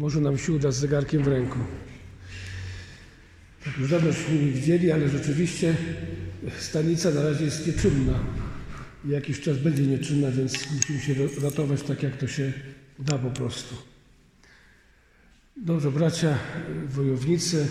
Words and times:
Może 0.00 0.20
nam 0.20 0.38
się 0.38 0.52
uda 0.52 0.70
z 0.70 0.76
zegarkiem 0.76 1.22
w 1.22 1.28
ręku. 1.28 1.58
Tak 3.64 3.78
już 3.78 3.90
dawno 3.90 4.12
się 4.12 4.32
nie 4.32 4.52
widzieli, 4.52 4.92
ale 4.92 5.08
rzeczywiście 5.08 5.74
stanica 6.58 7.10
na 7.10 7.22
razie 7.22 7.44
jest 7.44 7.66
nieczynna. 7.66 8.20
Jakiś 9.08 9.40
czas 9.40 9.58
będzie 9.58 9.82
nieczynna, 9.82 10.30
więc 10.30 10.70
musimy 10.70 11.00
się 11.00 11.14
ratować 11.42 11.82
tak, 11.82 12.02
jak 12.02 12.16
to 12.16 12.28
się 12.28 12.52
da 12.98 13.18
po 13.18 13.30
prostu. 13.30 13.76
Dobrze, 15.56 15.90
bracia 15.90 16.38
wojownicy. 16.88 17.66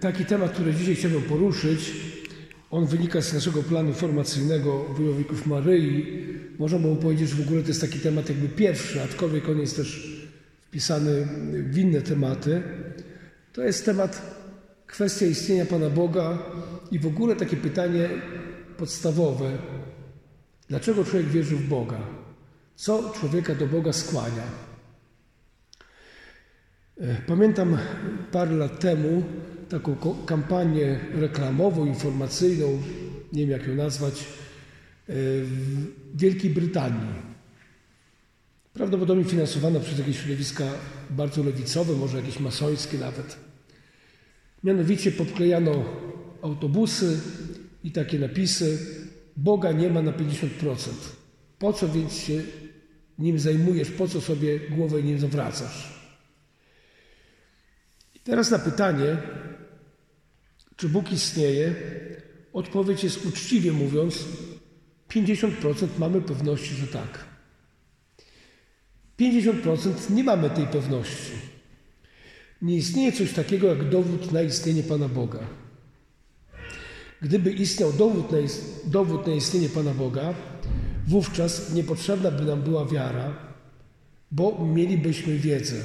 Taki 0.00 0.24
temat, 0.24 0.52
który 0.52 0.74
dzisiaj 0.74 0.94
chciałbym 0.94 1.22
poruszyć, 1.22 1.90
on 2.70 2.86
wynika 2.86 3.22
z 3.22 3.32
naszego 3.32 3.62
planu 3.62 3.92
formacyjnego 3.92 4.84
Wojowników 4.84 5.46
Maryi. 5.46 6.06
Można 6.58 6.78
było 6.78 6.96
powiedzieć, 6.96 7.28
że 7.28 7.36
w 7.36 7.46
ogóle 7.46 7.62
to 7.62 7.68
jest 7.68 7.80
taki 7.80 7.98
temat 7.98 8.28
jakby 8.28 8.48
pierwszy, 8.48 9.02
aczkolwiek 9.02 9.48
on 9.48 9.60
jest 9.60 9.76
też 9.76 10.20
wpisany 10.60 11.28
w 11.70 11.78
inne 11.78 12.02
tematy. 12.02 12.62
To 13.52 13.62
jest 13.62 13.84
temat, 13.84 14.22
kwestia 14.86 15.26
istnienia 15.26 15.66
Pana 15.66 15.90
Boga 15.90 16.38
i 16.90 16.98
w 16.98 17.06
ogóle 17.06 17.36
takie 17.36 17.56
pytanie 17.56 18.08
podstawowe. 18.76 19.58
Dlaczego 20.68 21.04
człowiek 21.04 21.28
wierzy 21.28 21.56
w 21.56 21.68
Boga? 21.68 22.00
Co 22.76 23.12
człowieka 23.20 23.54
do 23.54 23.66
Boga 23.66 23.92
skłania? 23.92 24.42
Pamiętam 27.26 27.78
parę 28.32 28.52
lat 28.52 28.80
temu 28.80 29.22
taką 29.70 29.96
kampanię 30.26 31.00
reklamową, 31.14 31.86
informacyjną, 31.86 32.82
nie 33.32 33.40
wiem 33.40 33.50
jak 33.50 33.66
ją 33.66 33.74
nazwać, 33.74 34.14
e, 34.14 34.24
w 35.42 35.86
Wielkiej 36.14 36.50
Brytanii. 36.50 37.30
Prawdopodobnie 38.72 39.24
finansowana 39.24 39.80
przez 39.80 39.98
jakieś 39.98 40.18
środowiska 40.18 40.64
bardzo 41.10 41.42
lewicowe, 41.42 41.94
może 41.94 42.16
jakieś 42.16 42.40
masońskie 42.40 42.98
nawet. 42.98 43.36
Mianowicie 44.64 45.12
podklejano 45.12 45.84
autobusy 46.42 47.20
i 47.84 47.92
takie 47.92 48.18
napisy: 48.18 48.78
Boga 49.36 49.72
nie 49.72 49.90
ma 49.90 50.02
na 50.02 50.12
50%. 50.12 50.90
Po 51.58 51.72
co 51.72 51.88
więc 51.88 52.14
się 52.14 52.42
nim 53.18 53.38
zajmujesz, 53.38 53.90
po 53.90 54.08
co 54.08 54.20
sobie 54.20 54.60
głowę 54.60 55.02
nim 55.02 55.18
zawracasz? 55.18 56.00
I 58.14 58.20
teraz 58.20 58.50
na 58.50 58.58
pytanie, 58.58 59.16
czy 60.80 60.88
Bóg 60.88 61.12
istnieje, 61.12 61.74
odpowiedź 62.52 63.04
jest 63.04 63.26
uczciwie 63.26 63.72
mówiąc, 63.72 64.24
50% 65.08 65.86
mamy 65.98 66.20
pewności, 66.20 66.74
że 66.74 66.86
tak. 66.86 67.24
50% 69.20 70.10
nie 70.10 70.24
mamy 70.24 70.50
tej 70.50 70.66
pewności. 70.66 71.32
Nie 72.62 72.76
istnieje 72.76 73.12
coś 73.12 73.32
takiego 73.32 73.66
jak 73.66 73.88
dowód 73.88 74.32
na 74.32 74.42
istnienie 74.42 74.82
Pana 74.82 75.08
Boga. 75.08 75.40
Gdyby 77.22 77.52
istniał 77.52 77.92
dowód 77.92 78.32
na, 78.32 78.38
dowód 78.84 79.26
na 79.26 79.34
istnienie 79.34 79.68
Pana 79.68 79.94
Boga, 79.94 80.34
wówczas 81.06 81.74
niepotrzebna 81.74 82.30
by 82.30 82.44
nam 82.44 82.62
była 82.62 82.86
wiara, 82.86 83.36
bo 84.30 84.64
mielibyśmy 84.64 85.38
wiedzę. 85.38 85.76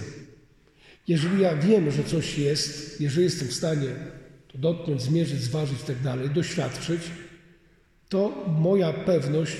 Jeżeli 1.08 1.42
ja 1.42 1.56
wiem, 1.56 1.92
że 1.92 2.04
coś 2.04 2.38
jest, 2.38 3.02
jeżeli 3.02 3.24
jestem 3.24 3.48
w 3.48 3.54
stanie 3.54 4.15
dotknąć, 4.56 5.02
zmierzyć, 5.02 5.42
zważyć 5.42 5.82
i 5.82 5.86
tak 5.86 6.02
dalej, 6.02 6.30
doświadczyć, 6.30 7.02
to 8.10 8.46
moja 8.60 8.94
pewność 8.94 9.58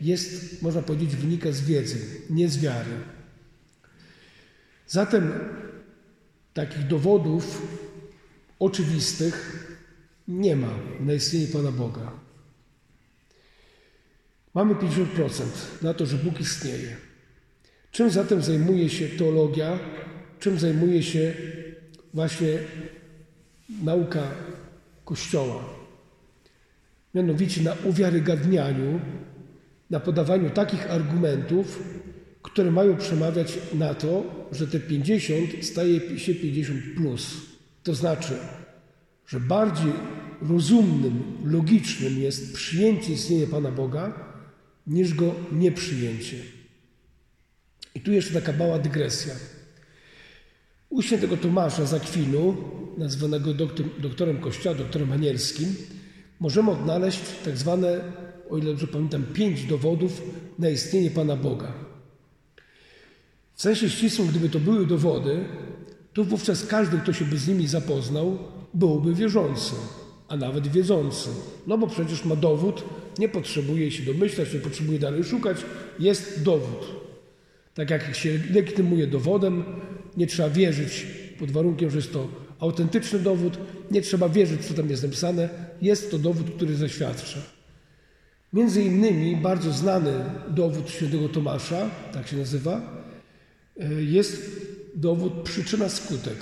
jest, 0.00 0.62
można 0.62 0.82
powiedzieć, 0.82 1.16
wynika 1.16 1.52
z 1.52 1.60
wiedzy, 1.60 1.98
nie 2.30 2.48
z 2.48 2.58
wiary. 2.58 2.90
Zatem 4.86 5.32
takich 6.54 6.86
dowodów 6.86 7.62
oczywistych 8.58 9.66
nie 10.28 10.56
ma 10.56 10.74
na 11.00 11.12
istnienie 11.12 11.46
Pana 11.46 11.72
Boga. 11.72 12.12
Mamy 14.54 14.74
50% 14.74 15.44
na 15.82 15.94
to, 15.94 16.06
że 16.06 16.16
Bóg 16.16 16.40
istnieje. 16.40 16.96
Czym 17.92 18.10
zatem 18.10 18.42
zajmuje 18.42 18.90
się 18.90 19.08
teologia? 19.08 19.78
Czym 20.40 20.58
zajmuje 20.58 21.02
się 21.02 21.34
właśnie 22.14 22.58
nauka 23.68 24.22
Kościoła? 25.04 25.64
Mianowicie 27.14 27.62
na 27.62 27.76
uwiarygadnianiu, 27.84 29.00
na 29.90 30.00
podawaniu 30.00 30.50
takich 30.50 30.90
argumentów, 30.90 31.82
które 32.42 32.70
mają 32.70 32.96
przemawiać 32.96 33.58
na 33.74 33.94
to, 33.94 34.24
że 34.52 34.66
te 34.66 34.80
50 34.80 35.64
staje 35.64 36.18
się 36.18 36.34
50 36.34 36.80
plus. 36.96 37.36
To 37.82 37.94
znaczy, 37.94 38.34
że 39.26 39.40
bardziej 39.40 39.92
rozumnym, 40.42 41.22
logicznym 41.44 42.18
jest 42.18 42.54
przyjęcie 42.54 43.12
istnienia 43.12 43.46
Pana 43.46 43.70
Boga, 43.70 44.28
niż 44.86 45.14
go 45.14 45.34
nieprzyjęcie. 45.52 46.36
I 47.94 48.00
tu 48.00 48.12
jeszcze 48.12 48.40
taka 48.40 48.52
mała 48.58 48.78
dygresja. 48.78 49.34
U 50.88 51.02
świętego 51.02 51.36
Tomasza 51.36 51.86
z 51.86 51.94
Akwinu, 51.94 52.56
nazwanego 52.98 53.54
doktor, 53.54 53.86
doktorem 53.98 54.38
Kościoła, 54.38 54.74
doktorem 54.74 55.12
anielskim, 55.12 55.74
możemy 56.40 56.70
odnaleźć 56.70 57.20
tak 57.44 57.56
zwane, 57.56 58.00
o 58.50 58.58
ile 58.58 58.66
dobrze 58.66 58.86
pamiętam, 58.86 59.22
pięć 59.22 59.64
dowodów 59.64 60.22
na 60.58 60.68
istnienie 60.70 61.10
Pana 61.10 61.36
Boga. 61.36 61.72
W 63.54 63.62
sensie 63.62 63.90
ścisłym, 63.90 64.28
gdyby 64.28 64.48
to 64.48 64.60
były 64.60 64.86
dowody, 64.86 65.44
to 66.12 66.24
wówczas 66.24 66.66
każdy, 66.66 66.98
kto 66.98 67.12
się 67.12 67.24
by 67.24 67.38
z 67.38 67.48
nimi 67.48 67.66
zapoznał, 67.66 68.38
byłby 68.74 69.14
wierzący, 69.14 69.74
a 70.28 70.36
nawet 70.36 70.68
wiedzący. 70.68 71.28
No 71.66 71.78
bo 71.78 71.86
przecież 71.86 72.24
ma 72.24 72.36
dowód, 72.36 72.84
nie 73.18 73.28
potrzebuje 73.28 73.90
się 73.90 74.12
domyślać, 74.12 74.54
nie 74.54 74.60
potrzebuje 74.60 74.98
dalej 74.98 75.24
szukać, 75.24 75.56
jest 75.98 76.42
dowód. 76.42 76.86
Tak 77.74 77.90
jak 77.90 78.16
się 78.16 78.40
legitymuje 78.54 79.06
dowodem, 79.06 79.64
nie 80.16 80.26
trzeba 80.26 80.50
wierzyć 80.50 81.06
pod 81.38 81.50
warunkiem, 81.50 81.90
że 81.90 81.96
jest 81.96 82.12
to 82.12 82.47
autentyczny 82.60 83.18
dowód, 83.18 83.58
nie 83.90 84.02
trzeba 84.02 84.28
wierzyć, 84.28 84.66
co 84.66 84.74
tam 84.74 84.90
jest 84.90 85.02
napisane, 85.02 85.48
jest 85.82 86.10
to 86.10 86.18
dowód, 86.18 86.50
który 86.56 86.74
zaświadcza. 86.74 87.38
Między 88.52 88.82
innymi 88.82 89.36
bardzo 89.36 89.72
znany 89.72 90.12
dowód 90.48 90.90
świętego 90.90 91.28
Tomasza, 91.28 91.90
tak 92.12 92.28
się 92.28 92.36
nazywa, 92.36 93.04
e, 93.80 94.02
jest 94.02 94.60
dowód 94.94 95.32
przyczyna-skutek. 95.44 96.36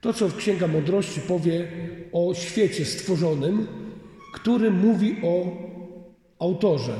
To, 0.00 0.12
co 0.12 0.28
w 0.28 0.36
Księga 0.36 0.66
Mądrości 0.68 1.20
powie 1.20 1.68
o 2.12 2.34
świecie 2.34 2.84
stworzonym, 2.84 3.66
który 4.34 4.70
mówi 4.70 5.16
o 5.22 5.56
autorze 6.38 6.94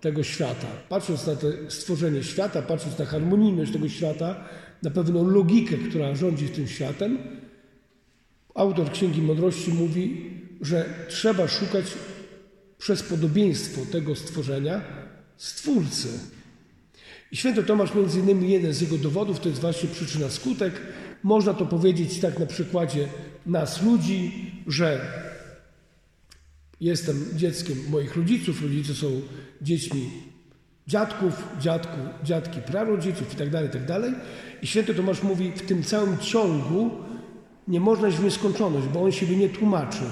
tego 0.00 0.22
świata. 0.22 0.66
Patrząc 0.88 1.26
na 1.26 1.36
to 1.36 1.46
stworzenie 1.68 2.22
świata, 2.22 2.62
patrząc 2.62 2.98
na 2.98 3.04
harmonijność 3.04 3.72
tego 3.72 3.88
świata, 3.88 4.44
na 4.82 4.90
pewną 4.90 5.28
logikę, 5.30 5.76
która 5.76 6.14
rządzi 6.14 6.48
tym 6.48 6.68
światem, 6.68 7.18
autor 8.58 8.92
Księgi 8.92 9.22
Mądrości 9.22 9.72
mówi, 9.72 10.30
że 10.60 10.84
trzeba 11.08 11.48
szukać 11.48 11.84
przez 12.78 13.02
podobieństwo 13.02 13.80
tego 13.92 14.14
stworzenia 14.14 14.80
Stwórcy. 15.36 16.08
I 17.32 17.36
święty 17.36 17.62
Tomasz, 17.62 17.94
między 17.94 18.20
innymi, 18.20 18.50
jeden 18.50 18.72
z 18.72 18.80
jego 18.80 18.98
dowodów 18.98 19.40
to 19.40 19.48
jest 19.48 19.60
właśnie 19.60 19.88
przyczyna 19.88 20.30
skutek. 20.30 20.80
Można 21.22 21.54
to 21.54 21.66
powiedzieć 21.66 22.20
tak 22.20 22.38
na 22.38 22.46
przykładzie 22.46 23.08
nas, 23.46 23.82
ludzi, 23.82 24.50
że 24.66 25.00
jestem 26.80 27.24
dzieckiem 27.34 27.78
moich 27.90 28.16
rodziców, 28.16 28.62
rodzice 28.62 28.94
są 28.94 29.20
dziećmi 29.62 30.10
dziadków, 30.86 31.32
dziadku, 31.60 31.98
dziadki 32.24 32.60
prarodziców 32.60 33.32
itd., 33.32 33.50
tak 33.50 33.62
itd. 33.62 33.86
Tak 33.86 34.12
I 34.62 34.66
święty 34.66 34.94
Tomasz 34.94 35.22
mówi, 35.22 35.52
w 35.56 35.62
tym 35.62 35.82
całym 35.82 36.18
ciągu 36.18 36.90
nie 37.68 37.80
można 37.80 38.08
iść 38.08 38.18
w 38.18 38.24
nieskończoność, 38.24 38.86
bo 38.86 39.02
on 39.02 39.12
siebie 39.12 39.36
nie 39.36 39.48
tłumaczy. 39.48 40.04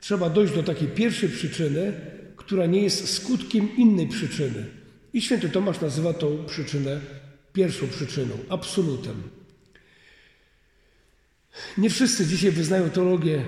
Trzeba 0.00 0.30
dojść 0.30 0.54
do 0.54 0.62
takiej 0.62 0.88
pierwszej 0.88 1.28
przyczyny, 1.28 1.92
która 2.36 2.66
nie 2.66 2.82
jest 2.82 3.14
skutkiem 3.14 3.76
innej 3.76 4.08
przyczyny. 4.08 4.66
I 5.12 5.22
święty 5.22 5.48
Tomasz 5.48 5.80
nazywa 5.80 6.12
tą 6.12 6.44
przyczynę 6.46 7.00
pierwszą 7.52 7.88
przyczyną, 7.88 8.34
absolutem. 8.48 9.22
Nie 11.78 11.90
wszyscy 11.90 12.26
dzisiaj 12.26 12.50
wyznają 12.50 12.90
teologię, 12.90 13.42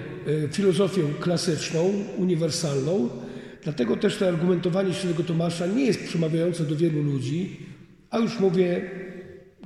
e, 0.44 0.48
filozofię 0.48 1.02
klasyczną, 1.20 1.92
uniwersalną, 2.16 3.08
dlatego 3.62 3.96
też 3.96 4.16
to 4.16 4.28
argumentowanie 4.28 4.94
świętego 4.94 5.24
Tomasza 5.24 5.66
nie 5.66 5.84
jest 5.84 6.04
przemawiające 6.04 6.64
do 6.64 6.76
wielu 6.76 7.02
ludzi, 7.02 7.56
a 8.10 8.18
już 8.18 8.40
mówię, 8.40 8.90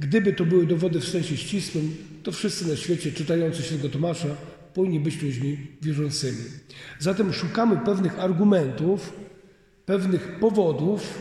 gdyby 0.01 0.33
to 0.33 0.45
były 0.45 0.67
dowody 0.67 1.01
w 1.01 1.09
sensie 1.09 1.37
ścisłym, 1.37 1.97
to 2.23 2.33
wszyscy 2.33 2.69
na 2.69 2.77
świecie 2.77 3.13
czytający 3.13 3.63
świętego 3.63 3.89
Tomasza 3.89 4.29
powinni 4.75 5.01
być 5.01 5.23
ludźmi 5.23 5.59
wierzącymi. 5.83 6.45
Zatem 6.99 7.33
szukamy 7.33 7.77
pewnych 7.77 8.19
argumentów, 8.19 9.13
pewnych 9.87 10.39
powodów, 10.39 11.19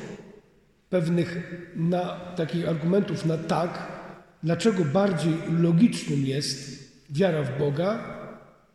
pewnych 0.89 1.61
na, 1.75 2.05
takich 2.35 2.67
argumentów 2.67 3.25
na 3.25 3.37
tak, 3.37 3.91
dlaczego 4.43 4.85
bardziej 4.85 5.33
logicznym 5.61 6.25
jest 6.25 6.87
wiara 7.09 7.43
w 7.43 7.59
Boga 7.59 8.17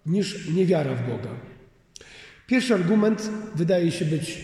niż 0.07 0.49
niewiara 0.49 0.95
w 0.95 1.09
Boga. 1.11 1.31
Pierwszy 2.47 2.75
argument 2.75 3.31
wydaje 3.55 3.93
się 3.93 4.05
być 4.05 4.39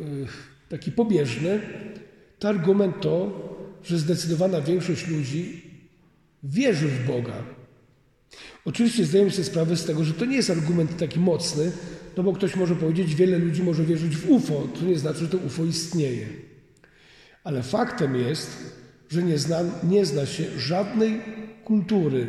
yy, 0.00 0.26
taki 0.68 0.92
pobieżny. 0.92 1.60
To 2.38 2.48
argument 2.48 3.00
to, 3.00 3.49
że 3.84 3.98
zdecydowana 3.98 4.60
większość 4.60 5.06
ludzi 5.06 5.62
wierzy 6.42 6.88
w 6.88 7.06
Boga. 7.06 7.44
Oczywiście 8.64 9.04
zdajemy 9.04 9.30
sobie 9.30 9.44
sprawę 9.44 9.76
z 9.76 9.84
tego, 9.84 10.04
że 10.04 10.14
to 10.14 10.24
nie 10.24 10.36
jest 10.36 10.50
argument 10.50 10.96
taki 10.96 11.20
mocny, 11.20 11.72
no 12.16 12.22
bo 12.22 12.32
ktoś 12.32 12.56
może 12.56 12.76
powiedzieć, 12.76 13.14
wiele 13.14 13.38
ludzi 13.38 13.62
może 13.62 13.84
wierzyć 13.84 14.16
w 14.16 14.30
UFO, 14.30 14.68
to 14.74 14.84
nie 14.84 14.98
znaczy, 14.98 15.18
że 15.18 15.28
to 15.28 15.38
UFO 15.38 15.64
istnieje. 15.64 16.26
Ale 17.44 17.62
faktem 17.62 18.16
jest, 18.16 18.50
że 19.08 19.22
nie 19.22 19.38
zna, 19.38 19.60
nie 19.82 20.06
zna 20.06 20.26
się 20.26 20.44
żadnej 20.58 21.20
kultury 21.64 22.26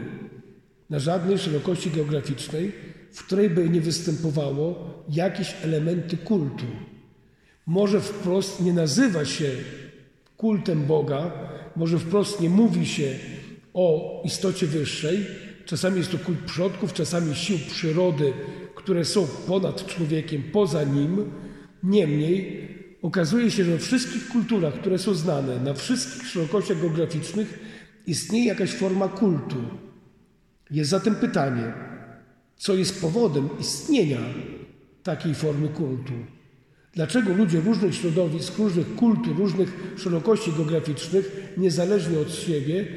na 0.89 0.99
żadnej 0.99 1.37
szerokości 1.37 1.91
geograficznej, 1.91 2.71
w 3.11 3.25
której 3.25 3.49
by 3.49 3.69
nie 3.69 3.81
występowało 3.81 4.93
jakieś 5.09 5.55
elementy 5.63 6.17
kultu. 6.17 6.65
Może 7.65 8.01
wprost 8.01 8.61
nie 8.61 8.73
nazywa 8.73 9.25
się 9.25 9.51
kultem 10.41 10.85
Boga, 10.85 11.31
może 11.75 11.99
wprost 11.99 12.41
nie 12.41 12.49
mówi 12.49 12.85
się 12.85 13.15
o 13.73 14.21
istocie 14.25 14.67
wyższej, 14.67 15.25
czasami 15.65 15.97
jest 15.97 16.11
to 16.11 16.17
kult 16.17 16.39
przodków, 16.39 16.93
czasami 16.93 17.35
sił 17.35 17.57
przyrody, 17.69 18.33
które 18.75 19.05
są 19.05 19.27
ponad 19.47 19.85
człowiekiem, 19.85 20.43
poza 20.51 20.83
nim. 20.83 21.31
Niemniej 21.83 22.67
okazuje 23.01 23.51
się, 23.51 23.63
że 23.63 23.71
we 23.71 23.77
wszystkich 23.77 24.27
kulturach, 24.27 24.73
które 24.73 24.97
są 24.97 25.13
znane, 25.13 25.59
na 25.59 25.73
wszystkich 25.73 26.27
szerokościach 26.27 26.81
geograficznych 26.81 27.59
istnieje 28.07 28.45
jakaś 28.45 28.71
forma 28.73 29.07
kultu. 29.07 29.55
Jest 30.71 30.89
zatem 30.89 31.15
pytanie, 31.15 31.73
co 32.57 32.73
jest 32.73 33.01
powodem 33.01 33.49
istnienia 33.59 34.19
takiej 35.03 35.35
formy 35.35 35.67
kultu? 35.67 36.13
Dlaczego 36.93 37.33
ludzie 37.33 37.59
różnych 37.61 37.95
środowisk, 37.95 38.57
różnych 38.57 38.95
kultur, 38.95 39.37
różnych 39.37 39.93
szerokości 39.97 40.51
geograficznych, 40.51 41.53
niezależnie 41.57 42.19
od 42.19 42.33
siebie, 42.33 42.87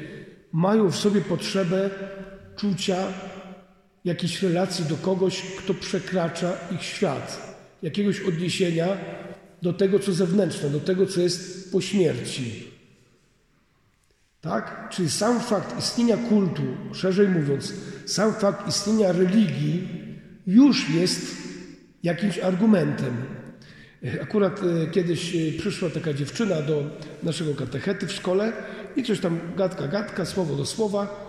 mają 0.51 0.91
w 0.91 0.95
sobie 0.95 1.21
potrzebę 1.21 1.89
czucia 2.55 2.97
jakiejś 4.05 4.43
relacji 4.43 4.85
do 4.85 4.95
kogoś, 4.95 5.41
kto 5.41 5.73
przekracza 5.73 6.53
ich 6.71 6.83
świat, 6.83 7.57
jakiegoś 7.81 8.21
odniesienia 8.21 8.87
do 9.61 9.73
tego, 9.73 9.99
co 9.99 10.13
zewnętrzne, 10.13 10.69
do 10.69 10.79
tego, 10.79 11.05
co 11.05 11.21
jest 11.21 11.71
po 11.71 11.81
śmierci. 11.81 12.63
Tak? 14.41 14.89
Czyli 14.91 15.11
sam 15.11 15.39
fakt 15.39 15.79
istnienia 15.79 16.17
kultu, 16.17 16.63
szerzej 16.93 17.27
mówiąc, 17.27 17.73
sam 18.05 18.33
fakt 18.33 18.67
istnienia 18.67 19.11
religii 19.11 19.87
już 20.47 20.89
jest 20.89 21.37
jakimś 22.03 22.39
argumentem. 22.39 23.34
Akurat 24.21 24.61
e, 24.63 24.87
kiedyś 24.91 25.35
e, 25.35 25.39
przyszła 25.59 25.89
taka 25.89 26.13
dziewczyna 26.13 26.61
do 26.61 26.83
naszego 27.23 27.55
katechety 27.55 28.07
w 28.07 28.11
szkole 28.11 28.53
i 28.95 29.03
coś 29.03 29.19
tam 29.19 29.39
gadka, 29.57 29.87
gadka, 29.87 30.25
słowo 30.25 30.55
do 30.55 30.65
słowa. 30.65 31.27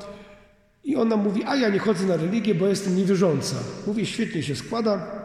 I 0.85 0.97
ona 0.97 1.17
mówi, 1.17 1.45
a 1.45 1.57
ja 1.57 1.69
nie 1.69 1.79
chodzę 1.79 2.07
na 2.07 2.17
religię, 2.17 2.55
bo 2.55 2.67
jestem 2.67 2.97
niewierząca. 2.97 3.57
Mówię, 3.87 4.07
świetnie 4.07 4.43
się 4.43 4.57
składa, 4.57 5.23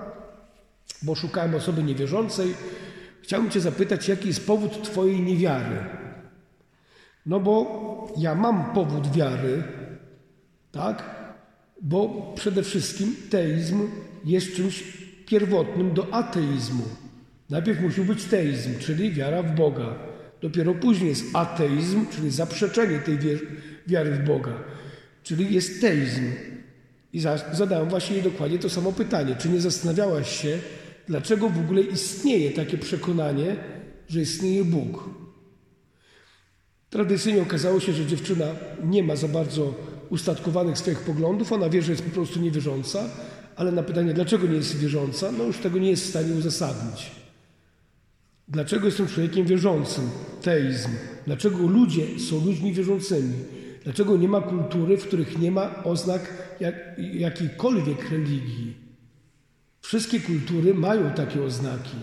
bo 1.02 1.16
szukałem 1.16 1.56
osoby 1.56 1.84
niewierzącej. 1.84 2.54
Chciałbym 3.22 3.52
Cię 3.52 3.60
zapytać, 3.60 4.08
jaki 4.08 4.28
jest 4.28 4.48
powód 4.48 4.84
Twojej 4.84 5.22
niewiary? 5.22 5.78
No 7.26 7.40
bo 7.40 8.14
ja 8.18 8.36
mam 8.36 8.74
powód 8.74 9.12
wiary, 9.12 9.64
tak? 10.72 11.04
Bo 11.82 12.32
przede 12.36 12.64
wszystkim 12.64 13.16
teizm 13.30 13.88
jest 14.26 14.56
czymś 14.56 14.84
pierwotnym 15.26 15.94
do 15.94 16.14
ateizmu. 16.14 16.84
Najpierw 17.52 17.82
musi 17.82 18.02
być 18.02 18.24
teizm, 18.24 18.80
czyli 18.80 19.12
wiara 19.12 19.44
w 19.44 19.56
Boga. 19.56 19.96
Dopiero 20.42 20.76
później 20.76 21.10
jest 21.10 21.26
ateizm, 21.34 22.06
czyli 22.12 22.32
zaprzeczenie 22.32 23.00
tej 23.00 23.18
wiary 23.88 24.12
w 24.12 24.26
Boga. 24.26 24.54
Czyli 25.24 25.54
jest 25.54 25.82
teizm. 25.82 26.24
I 27.14 27.20
zadałem 27.54 27.90
właśnie 27.90 28.22
dokładnie 28.22 28.60
to 28.60 28.70
samo 28.70 28.92
pytanie. 28.92 29.36
Czy 29.36 29.50
nie 29.50 29.62
zastanawiałaś 29.62 30.42
się, 30.42 30.60
dlaczego 31.08 31.50
w 31.50 31.60
ogóle 31.60 31.82
istnieje 31.82 32.52
takie 32.52 32.78
przekonanie, 32.78 33.56
że 34.08 34.22
istnieje 34.22 34.66
Bóg? 34.66 35.10
Tradycyjnie 36.90 37.42
okazało 37.42 37.80
się, 37.80 37.94
że 37.94 38.06
dziewczyna 38.06 38.46
nie 38.84 39.04
ma 39.04 39.16
za 39.16 39.28
bardzo 39.28 39.74
ustatkowanych 40.10 40.78
swoich 40.78 41.00
poglądów, 41.00 41.52
ona 41.52 41.70
wie, 41.70 41.82
że 41.82 41.92
jest 41.92 42.04
po 42.04 42.12
prostu 42.12 42.40
niewierząca, 42.40 43.10
ale 43.56 43.72
na 43.72 43.84
pytanie, 43.84 44.14
dlaczego 44.14 44.48
nie 44.48 44.56
jest 44.56 44.78
wierząca, 44.78 45.32
no 45.32 45.44
już 45.44 45.58
tego 45.58 45.80
nie 45.80 45.90
jest 45.90 46.04
w 46.04 46.10
stanie 46.10 46.34
uzasadnić. 46.34 47.21
Dlaczego 48.52 48.86
jestem 48.86 49.08
człowiekiem 49.08 49.46
wierzącym? 49.46 50.10
Teizm. 50.42 50.90
Dlaczego 51.26 51.58
ludzie 51.58 52.20
są 52.20 52.46
ludźmi 52.46 52.74
wierzącymi? 52.74 53.34
Dlaczego 53.84 54.18
nie 54.18 54.28
ma 54.28 54.42
kultury, 54.42 54.98
w 54.98 55.08
których 55.08 55.40
nie 55.40 55.52
ma 55.52 55.84
oznak 55.84 56.34
jak, 56.60 56.76
jakiejkolwiek 56.98 58.10
religii? 58.12 58.74
Wszystkie 59.82 60.20
kultury 60.20 60.74
mają 60.74 61.12
takie 61.12 61.44
oznaki 61.44 61.98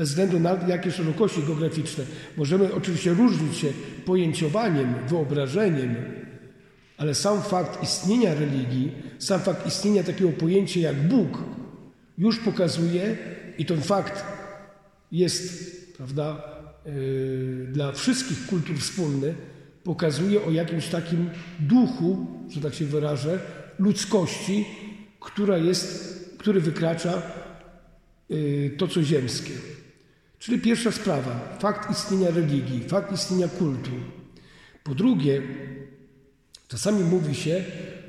bez 0.00 0.08
względu 0.08 0.40
na 0.40 0.58
jakie 0.68 0.92
szerokości 0.92 1.42
geograficzne. 1.42 2.04
Możemy 2.36 2.74
oczywiście 2.74 3.14
różnić 3.14 3.56
się 3.56 3.68
pojęciowaniem, 4.04 4.94
wyobrażeniem, 5.08 5.94
ale 6.98 7.14
sam 7.14 7.42
fakt 7.42 7.82
istnienia 7.82 8.34
religii, 8.34 8.92
sam 9.18 9.40
fakt 9.40 9.66
istnienia 9.66 10.02
takiego 10.02 10.30
pojęcia 10.30 10.80
jak 10.80 11.08
Bóg 11.08 11.38
już 12.18 12.38
pokazuje 12.38 13.16
i 13.58 13.64
ten 13.64 13.80
fakt 13.80 14.24
jest, 15.12 15.76
prawda, 16.00 16.42
yy, 16.86 17.68
dla 17.72 17.92
wszystkich 17.92 18.46
kultur 18.46 18.78
wspólny, 18.78 19.34
pokazuje 19.84 20.44
o 20.44 20.50
jakimś 20.50 20.88
takim 20.88 21.30
duchu, 21.58 22.26
że 22.48 22.60
tak 22.60 22.74
się 22.74 22.84
wyrażę, 22.84 23.40
ludzkości, 23.78 24.66
która 25.20 25.58
jest, 25.58 26.36
który 26.38 26.60
wykracza 26.60 27.22
yy, 28.28 28.70
to, 28.78 28.88
co 28.88 29.02
ziemskie. 29.02 29.52
Czyli 30.38 30.60
pierwsza 30.60 30.92
sprawa, 30.92 31.58
fakt 31.60 31.90
istnienia 31.90 32.30
religii, 32.30 32.88
fakt 32.88 33.12
istnienia 33.12 33.48
kultu. 33.48 33.90
Po 34.84 34.94
drugie, 34.94 35.42
czasami 36.68 37.04
mówi 37.04 37.34
się, 37.34 37.64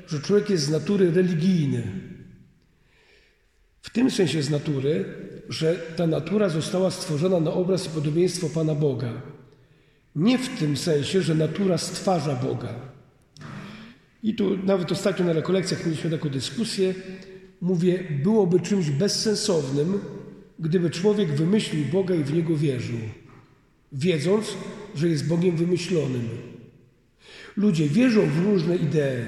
że 0.06 0.20
człowiek 0.20 0.50
jest 0.50 0.64
z 0.64 0.70
natury 0.70 1.10
religijny. 1.10 1.82
W 3.82 3.90
tym 3.90 4.10
sensie 4.10 4.42
z 4.42 4.50
natury, 4.50 5.04
że 5.48 5.74
ta 5.96 6.06
natura 6.06 6.48
została 6.48 6.90
stworzona 6.90 7.40
na 7.40 7.52
obraz 7.52 7.86
i 7.86 7.90
podobieństwo 7.90 8.48
Pana 8.48 8.74
Boga. 8.74 9.12
Nie 10.16 10.38
w 10.38 10.58
tym 10.58 10.76
sensie, 10.76 11.22
że 11.22 11.34
natura 11.34 11.78
stwarza 11.78 12.34
Boga. 12.34 12.74
I 14.22 14.34
tu 14.34 14.58
nawet 14.64 14.92
ostatnio 14.92 15.24
na 15.24 15.32
rekolekcjach 15.32 15.86
mieliśmy 15.86 16.10
taką 16.10 16.28
dyskusję. 16.28 16.94
Mówię, 17.60 18.04
byłoby 18.22 18.60
czymś 18.60 18.90
bezsensownym, 18.90 20.00
gdyby 20.58 20.90
człowiek 20.90 21.32
wymyślił 21.32 21.84
Boga 21.84 22.14
i 22.14 22.24
w 22.24 22.34
Niego 22.34 22.56
wierzył, 22.56 22.98
wiedząc, 23.92 24.46
że 24.94 25.08
jest 25.08 25.28
Bogiem 25.28 25.56
wymyślonym. 25.56 26.28
Ludzie 27.56 27.88
wierzą 27.88 28.20
w 28.26 28.44
różne 28.44 28.76
idee, 28.76 29.24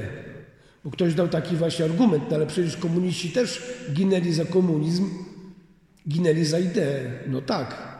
bo 0.84 0.90
ktoś 0.90 1.14
dał 1.14 1.28
taki 1.28 1.56
właśnie 1.56 1.84
argument, 1.84 2.24
no 2.30 2.36
ale 2.36 2.46
przecież 2.46 2.76
komuniści 2.76 3.30
też 3.30 3.62
ginęli 3.92 4.32
za 4.32 4.44
komunizm, 4.44 5.08
ginęli 6.08 6.44
za 6.44 6.58
ideę. 6.58 7.12
No 7.26 7.40
tak. 7.40 7.94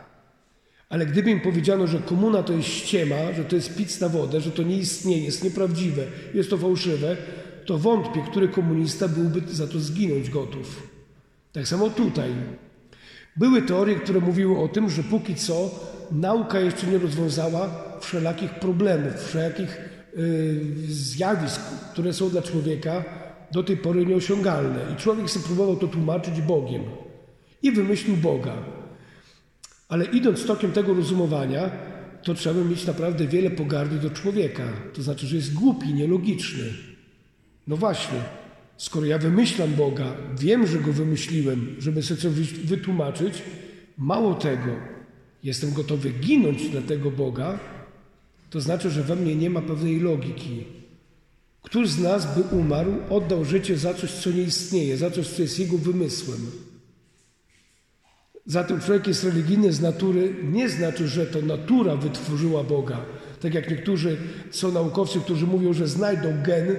Ale 0.89 1.05
gdyby 1.05 1.31
im 1.31 1.41
powiedziano, 1.41 1.87
że 1.87 1.99
komuna 1.99 2.43
to 2.43 2.53
jest 2.53 2.69
ściema, 2.69 3.33
że 3.37 3.45
to 3.45 3.55
jest 3.55 3.75
pic 3.75 4.01
na 4.01 4.09
wodę, 4.09 4.41
że 4.41 4.51
to 4.51 4.63
nie 4.63 4.77
istnieje, 4.77 5.23
jest 5.23 5.43
nieprawdziwe, 5.43 6.03
jest 6.33 6.49
to 6.49 6.57
fałszywe, 6.57 7.17
to 7.65 7.77
wątpię, 7.77 8.21
który 8.31 8.47
komunista 8.47 9.07
byłby 9.07 9.41
za 9.47 9.67
to 9.67 9.79
zginąć 9.79 10.29
gotów. 10.29 10.89
Tak 11.53 11.67
samo 11.67 11.89
tutaj. 11.89 12.29
Były 13.35 13.61
teorie, 13.61 13.95
które 13.95 14.19
mówiły 14.19 14.59
o 14.59 14.67
tym, 14.67 14.89
że 14.89 15.03
póki 15.03 15.35
co 15.35 15.69
nauka 16.11 16.59
jeszcze 16.59 16.87
nie 16.87 16.97
rozwiązała 16.97 17.69
wszelakich 18.01 18.51
problemów, 18.51 19.13
wszelakich 19.15 19.77
y, 20.17 20.61
zjawisk, 20.87 21.61
które 21.91 22.13
są 22.13 22.29
dla 22.29 22.41
człowieka 22.41 23.03
do 23.51 23.63
tej 23.63 23.77
pory 23.77 24.05
nieosiągalne. 24.05 24.79
I 24.93 24.95
człowiek 24.95 25.29
sobie 25.29 25.45
próbował 25.45 25.75
to 25.75 25.87
tłumaczyć 25.87 26.41
Bogiem. 26.41 26.83
I 27.65 27.71
wymyślił 27.71 28.17
Boga. 28.17 28.53
Ale 29.89 30.05
idąc 30.05 30.45
tokiem 30.45 30.71
tego 30.71 30.93
rozumowania, 30.93 31.69
to 32.23 32.33
trzeba 32.33 32.63
mieć 32.63 32.85
naprawdę 32.85 33.27
wiele 33.27 33.49
pogardy 33.49 33.99
do 33.99 34.09
człowieka. 34.09 34.63
To 34.93 35.03
znaczy, 35.03 35.27
że 35.27 35.35
jest 35.35 35.53
głupi, 35.53 35.93
nielogiczny. 35.93 36.63
No 37.67 37.77
właśnie. 37.77 38.19
Skoro 38.77 39.05
ja 39.05 39.17
wymyślam 39.17 39.73
Boga, 39.73 40.13
wiem, 40.39 40.67
że 40.67 40.79
go 40.79 40.93
wymyśliłem, 40.93 41.75
żeby 41.79 42.03
sobie 42.03 42.21
coś 42.21 42.31
wytłumaczyć, 42.53 43.41
mało 43.97 44.33
tego, 44.33 44.71
jestem 45.43 45.73
gotowy 45.73 46.09
ginąć 46.09 46.69
dla 46.69 46.81
tego 46.81 47.11
Boga, 47.11 47.59
to 48.49 48.61
znaczy, 48.61 48.89
że 48.89 49.03
we 49.03 49.15
mnie 49.15 49.35
nie 49.35 49.49
ma 49.49 49.61
pewnej 49.61 49.99
logiki. 49.99 50.63
Któż 51.61 51.89
z 51.89 51.99
nas 51.99 52.35
by 52.37 52.55
umarł, 52.55 52.93
oddał 53.09 53.45
życie 53.45 53.77
za 53.77 53.93
coś, 53.93 54.11
co 54.11 54.31
nie 54.31 54.41
istnieje, 54.41 54.97
za 54.97 55.11
coś, 55.11 55.27
co 55.27 55.41
jest 55.41 55.59
jego 55.59 55.77
wymysłem? 55.77 56.39
Zatem 58.45 58.79
człowiek 58.79 59.07
jest 59.07 59.23
religijny 59.23 59.73
z 59.73 59.81
natury, 59.81 60.35
nie 60.43 60.69
znaczy, 60.69 61.07
że 61.07 61.25
to 61.25 61.41
natura 61.41 61.95
wytworzyła 61.95 62.63
Boga. 62.63 62.97
Tak 63.41 63.53
jak 63.53 63.69
niektórzy 63.71 64.17
są 64.51 64.71
naukowcy, 64.71 65.19
którzy 65.19 65.47
mówią, 65.47 65.73
że 65.73 65.87
znajdą 65.87 66.33
gen 66.43 66.75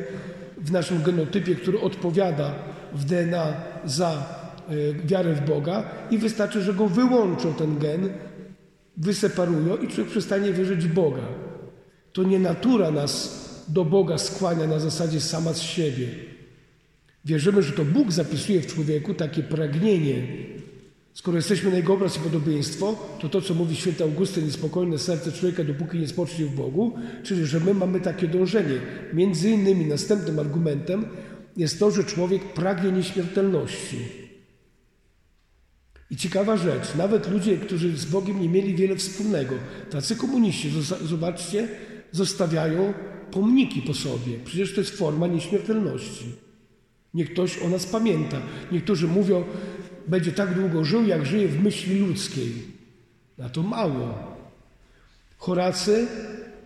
w 0.58 0.72
naszym 0.72 1.02
genotypie, 1.02 1.54
który 1.54 1.80
odpowiada 1.80 2.54
w 2.94 3.04
DNA 3.04 3.56
za 3.84 4.10
e, 4.68 5.06
wiarę 5.06 5.34
w 5.34 5.48
Boga 5.48 5.84
i 6.10 6.18
wystarczy, 6.18 6.62
że 6.62 6.74
go 6.74 6.88
wyłączą 6.88 7.54
ten 7.54 7.78
gen, 7.78 8.08
wyseparują 8.96 9.76
i 9.76 9.88
człowiek 9.88 10.10
przestanie 10.10 10.52
wierzyć 10.52 10.84
w 10.84 10.94
Boga. 10.94 11.22
To 12.12 12.22
nie 12.22 12.38
natura 12.38 12.90
nas 12.90 13.46
do 13.68 13.84
Boga 13.84 14.18
skłania 14.18 14.66
na 14.66 14.78
zasadzie 14.78 15.20
sama 15.20 15.52
z 15.52 15.60
siebie. 15.60 16.08
Wierzymy, 17.24 17.62
że 17.62 17.72
to 17.72 17.84
Bóg 17.84 18.12
zapisuje 18.12 18.60
w 18.60 18.66
człowieku 18.66 19.14
takie 19.14 19.42
pragnienie. 19.42 20.26
Skoro 21.16 21.36
jesteśmy 21.36 21.70
na 21.70 21.76
Jego 21.76 21.94
obraz 21.94 22.16
i 22.16 22.20
podobieństwo, 22.20 22.98
to 23.20 23.28
to, 23.28 23.40
co 23.42 23.54
mówi 23.54 23.76
święty 23.76 24.04
Augustyn, 24.04 24.44
niespokojne 24.44 24.98
serce 24.98 25.32
człowieka, 25.32 25.64
dopóki 25.64 25.98
nie 25.98 26.08
spocznie 26.08 26.46
w 26.46 26.54
Bogu, 26.54 26.98
czyli 27.22 27.46
że 27.46 27.60
my 27.60 27.74
mamy 27.74 28.00
takie 28.00 28.28
dążenie. 28.28 28.80
Między 29.12 29.50
innymi 29.50 29.86
następnym 29.86 30.38
argumentem 30.38 31.06
jest 31.56 31.78
to, 31.78 31.90
że 31.90 32.04
człowiek 32.04 32.54
pragnie 32.54 32.92
nieśmiertelności. 32.92 33.98
I 36.10 36.16
ciekawa 36.16 36.56
rzecz, 36.56 36.94
nawet 36.94 37.30
ludzie, 37.30 37.56
którzy 37.56 37.96
z 37.96 38.04
Bogiem 38.04 38.42
nie 38.42 38.48
mieli 38.48 38.74
wiele 38.74 38.96
wspólnego, 38.96 39.54
tacy 39.90 40.16
komuniści, 40.16 40.70
zobaczcie, 41.04 41.68
zostawiają 42.12 42.94
pomniki 43.30 43.82
po 43.82 43.94
sobie. 43.94 44.38
Przecież 44.44 44.74
to 44.74 44.80
jest 44.80 44.96
forma 44.96 45.26
nieśmiertelności. 45.26 46.24
Niech 47.14 47.32
ktoś 47.32 47.58
o 47.58 47.68
nas 47.68 47.86
pamięta. 47.86 48.40
Niektórzy 48.72 49.08
mówią, 49.08 49.44
będzie 50.08 50.32
tak 50.32 50.54
długo 50.54 50.84
żył, 50.84 51.06
jak 51.06 51.26
żyje 51.26 51.48
w 51.48 51.62
myśli 51.62 51.98
ludzkiej. 51.98 52.52
Na 53.38 53.48
to 53.48 53.62
mało. 53.62 54.14
Horacy, 55.38 56.06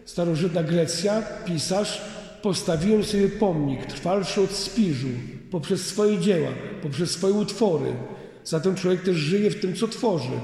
starożytna 0.04 0.62
Grecja, 0.62 1.22
pisarz, 1.22 2.02
postawiłem 2.42 3.04
sobie 3.04 3.28
pomnik 3.28 3.86
trwalszy 3.86 4.40
od 4.40 4.50
Spiżu, 4.50 5.08
poprzez 5.50 5.86
swoje 5.86 6.18
dzieła, 6.18 6.48
poprzez 6.82 7.10
swoje 7.10 7.34
utwory. 7.34 7.92
Zatem 8.44 8.74
człowiek 8.74 9.02
też 9.02 9.16
żyje 9.16 9.50
w 9.50 9.60
tym, 9.60 9.74
co 9.74 9.88
tworzy. 9.88 10.40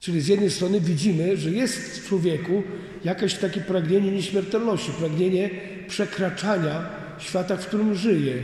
Czyli 0.00 0.20
z 0.20 0.28
jednej 0.28 0.50
strony 0.50 0.80
widzimy, 0.80 1.36
że 1.36 1.50
jest 1.50 1.78
w 1.78 2.08
człowieku 2.08 2.62
jakieś 3.04 3.34
takie 3.34 3.60
pragnienie 3.60 4.12
nieśmiertelności, 4.12 4.92
pragnienie 4.92 5.50
przekraczania 5.88 6.90
świata, 7.18 7.56
w 7.56 7.66
którym 7.66 7.94
żyje. 7.94 8.34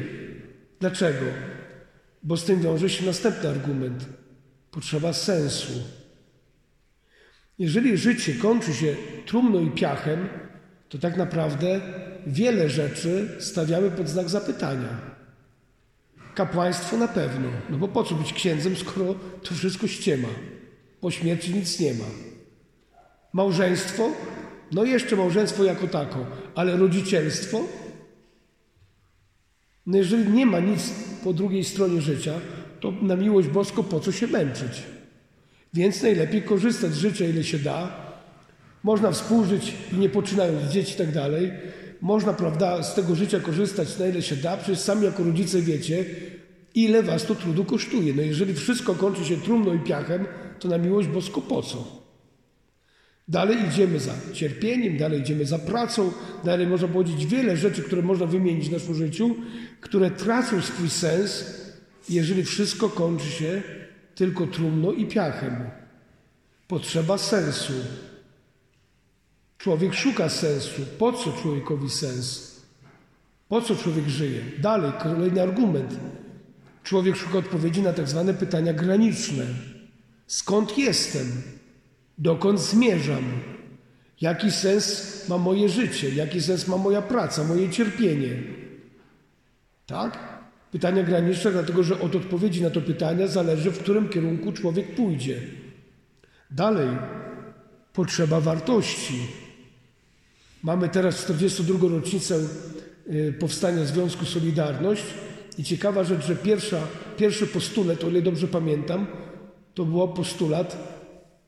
Dlaczego? 0.80 1.26
Bo 2.28 2.36
z 2.36 2.44
tym 2.44 2.60
wiąże 2.62 2.90
się 2.90 3.06
następny 3.06 3.48
argument. 3.48 4.06
Potrzeba 4.70 5.12
sensu. 5.12 5.72
Jeżeli 7.58 7.96
życie 7.96 8.34
kończy 8.34 8.74
się 8.74 8.96
trumną 9.26 9.62
i 9.62 9.70
piachem, 9.70 10.28
to 10.88 10.98
tak 10.98 11.16
naprawdę 11.16 11.80
wiele 12.26 12.70
rzeczy 12.70 13.36
stawiamy 13.38 13.90
pod 13.90 14.08
znak 14.08 14.28
zapytania. 14.28 14.88
Kapłaństwo 16.34 16.96
na 16.96 17.08
pewno, 17.08 17.48
no 17.70 17.78
bo 17.78 17.88
po 17.88 18.04
co 18.04 18.14
być 18.14 18.32
księdzem, 18.32 18.76
skoro 18.76 19.14
to 19.42 19.54
wszystko 19.54 19.86
ściema? 19.86 20.28
Po 21.00 21.10
śmierci 21.10 21.54
nic 21.54 21.80
nie 21.80 21.94
ma. 21.94 22.10
Małżeństwo? 23.32 24.10
No 24.72 24.84
jeszcze 24.84 25.16
małżeństwo 25.16 25.64
jako 25.64 25.86
tako, 25.86 26.26
ale 26.54 26.76
rodzicielstwo? 26.76 27.64
No 29.86 29.98
jeżeli 29.98 30.32
nie 30.32 30.46
ma 30.46 30.60
nic 30.60 31.07
po 31.24 31.32
drugiej 31.32 31.64
stronie 31.64 32.00
życia, 32.00 32.32
to 32.80 32.92
na 33.02 33.16
miłość 33.16 33.48
boską 33.48 33.82
po 33.82 34.00
co 34.00 34.12
się 34.12 34.26
męczyć? 34.26 34.82
Więc 35.74 36.02
najlepiej 36.02 36.42
korzystać 36.42 36.92
z 36.92 36.98
życia, 36.98 37.24
ile 37.24 37.44
się 37.44 37.58
da. 37.58 38.08
Można 38.82 39.10
współżyć 39.10 39.74
i 39.92 39.96
nie 39.96 40.08
poczynając 40.08 40.72
dzieci 40.72 40.94
i 40.94 40.96
tak 40.96 41.12
dalej. 41.12 41.52
Można, 42.00 42.32
prawda, 42.32 42.82
z 42.82 42.94
tego 42.94 43.14
życia 43.14 43.40
korzystać 43.40 43.98
na 43.98 44.06
ile 44.06 44.22
się 44.22 44.36
da. 44.36 44.56
Przecież 44.56 44.78
sami 44.78 45.04
jako 45.04 45.24
rodzice 45.24 45.62
wiecie, 45.62 46.04
ile 46.74 47.02
was 47.02 47.24
to 47.24 47.34
trudu 47.34 47.64
kosztuje. 47.64 48.14
No 48.14 48.22
jeżeli 48.22 48.54
wszystko 48.54 48.94
kończy 48.94 49.24
się 49.24 49.36
trumną 49.36 49.74
i 49.74 49.78
piachem, 49.78 50.24
to 50.58 50.68
na 50.68 50.78
miłość 50.78 51.08
boską 51.08 51.40
po 51.40 51.62
co? 51.62 51.97
Dalej 53.28 53.56
idziemy 53.68 54.00
za 54.00 54.12
cierpieniem, 54.32 54.96
dalej 54.96 55.20
idziemy 55.20 55.44
za 55.44 55.58
pracą, 55.58 56.12
dalej 56.44 56.66
można 56.66 56.88
powiedzieć 56.88 57.26
wiele 57.26 57.56
rzeczy, 57.56 57.82
które 57.82 58.02
można 58.02 58.26
wymienić 58.26 58.68
w 58.68 58.72
naszym 58.72 58.94
życiu, 58.94 59.36
które 59.80 60.10
tracą 60.10 60.62
swój 60.62 60.90
sens, 60.90 61.44
jeżeli 62.08 62.44
wszystko 62.44 62.88
kończy 62.88 63.26
się 63.26 63.62
tylko 64.14 64.46
trumną 64.46 64.92
i 64.92 65.06
piachem. 65.06 65.70
Potrzeba 66.68 67.18
sensu. 67.18 67.72
Człowiek 69.58 69.94
szuka 69.94 70.28
sensu. 70.28 70.82
Po 70.98 71.12
co 71.12 71.32
człowiekowi 71.32 71.90
sens? 71.90 72.56
Po 73.48 73.62
co 73.62 73.76
człowiek 73.76 74.08
żyje? 74.08 74.40
Dalej, 74.58 74.92
kolejny 75.02 75.42
argument. 75.42 75.98
Człowiek 76.84 77.16
szuka 77.16 77.38
odpowiedzi 77.38 77.82
na 77.82 77.92
tak 77.92 78.08
zwane 78.08 78.34
pytania 78.34 78.72
graniczne. 78.72 79.46
Skąd 80.26 80.78
jestem? 80.78 81.26
Dokąd 82.18 82.60
zmierzam? 82.60 83.24
Jaki 84.20 84.50
sens 84.50 85.28
ma 85.28 85.38
moje 85.38 85.68
życie? 85.68 86.10
Jaki 86.14 86.42
sens 86.42 86.68
ma 86.68 86.76
moja 86.76 87.02
praca, 87.02 87.44
moje 87.44 87.70
cierpienie? 87.70 88.42
Tak? 89.86 90.38
Pytania 90.72 91.02
graniczne, 91.02 91.50
dlatego 91.50 91.82
że 91.82 92.00
od 92.00 92.16
odpowiedzi 92.16 92.62
na 92.62 92.70
to 92.70 92.80
pytania 92.80 93.26
zależy, 93.26 93.70
w 93.70 93.78
którym 93.78 94.08
kierunku 94.08 94.52
człowiek 94.52 94.94
pójdzie. 94.94 95.40
Dalej, 96.50 96.88
potrzeba 97.92 98.40
wartości. 98.40 99.18
Mamy 100.62 100.88
teraz 100.88 101.16
42. 101.16 101.88
rocznicę 101.88 102.38
y, 103.10 103.34
powstania 103.40 103.84
Związku 103.84 104.24
Solidarność 104.24 105.04
i 105.58 105.64
ciekawa 105.64 106.04
rzecz, 106.04 106.26
że 106.26 106.36
pierwsza, 106.36 106.80
pierwszy 107.16 107.46
postulat, 107.46 108.04
o 108.04 108.08
ile 108.08 108.22
dobrze 108.22 108.48
pamiętam, 108.48 109.06
to 109.74 109.84
był 109.84 110.08
postulat 110.08 110.97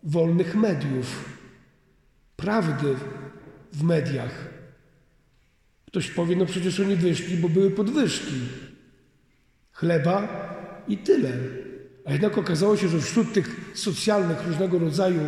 wolnych 0.02 0.54
mediów, 0.54 1.24
prawdy 2.36 2.94
w 3.72 3.82
mediach. 3.82 4.48
Ktoś 5.86 6.10
powie, 6.10 6.36
no 6.36 6.46
przecież 6.46 6.80
oni 6.80 6.96
wyszli, 6.96 7.36
bo 7.36 7.48
były 7.48 7.70
podwyżki 7.70 8.34
chleba 9.72 10.28
i 10.88 10.98
tyle. 10.98 11.32
A 12.04 12.12
jednak 12.12 12.38
okazało 12.38 12.76
się, 12.76 12.88
że 12.88 13.00
wśród 13.00 13.32
tych 13.32 13.72
socjalnych 13.74 14.46
różnego 14.46 14.78
rodzaju 14.78 15.20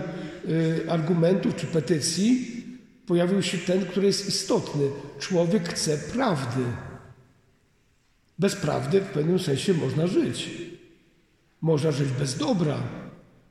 y, 0.48 0.90
argumentów 0.90 1.56
czy 1.56 1.66
petycji 1.66 2.62
pojawił 3.06 3.42
się 3.42 3.58
ten, 3.58 3.86
który 3.86 4.06
jest 4.06 4.28
istotny. 4.28 4.82
Człowiek 5.18 5.68
chce 5.68 5.98
prawdy. 5.98 6.62
Bez 8.38 8.56
prawdy 8.56 9.00
w 9.00 9.06
pewnym 9.06 9.38
sensie 9.38 9.74
można 9.74 10.06
żyć. 10.06 10.50
Można 11.60 11.92
żyć 11.92 12.08
bez 12.08 12.38
dobra, 12.38 12.78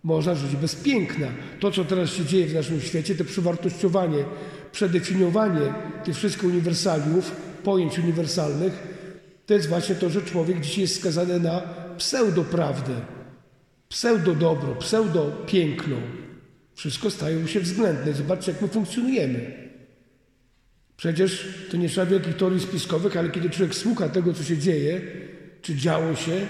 można 0.03 0.35
żyć 0.35 0.55
bez 0.55 0.75
piękna. 0.75 1.27
To, 1.59 1.71
co 1.71 1.85
teraz 1.85 2.09
się 2.09 2.25
dzieje 2.25 2.47
w 2.47 2.53
naszym 2.53 2.81
świecie, 2.81 3.15
to 3.15 3.25
przywartościowanie, 3.25 4.23
przedefiniowanie 4.71 5.73
tych 6.03 6.15
wszystkich 6.15 6.43
uniwersaliów, 6.43 7.31
pojęć 7.63 7.99
uniwersalnych, 7.99 8.87
to 9.45 9.53
jest 9.53 9.69
właśnie 9.69 9.95
to, 9.95 10.09
że 10.09 10.21
człowiek 10.21 10.59
dzisiaj 10.59 10.81
jest 10.81 10.99
skazany 10.99 11.39
na 11.39 11.61
pseudoprawdę, 11.97 12.93
pseudodobro, 13.89 14.75
pseudopiękno. 14.75 15.95
Wszystko 16.75 17.09
staje 17.09 17.47
się 17.47 17.59
względne. 17.59 18.13
Zobaczcie, 18.13 18.51
jak 18.51 18.61
my 18.61 18.67
funkcjonujemy. 18.67 19.69
Przecież 20.97 21.47
to 21.71 21.77
nie 21.77 21.89
trzeba 21.89 22.05
wielkich 22.07 22.37
teorii 22.37 22.59
spiskowych, 22.59 23.17
ale 23.17 23.29
kiedy 23.29 23.49
człowiek 23.49 23.75
słucha 23.75 24.09
tego, 24.09 24.33
co 24.33 24.43
się 24.43 24.57
dzieje, 24.57 25.01
czy 25.61 25.75
działo 25.75 26.15
się, 26.15 26.47